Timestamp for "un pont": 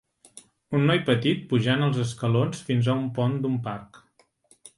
3.03-3.37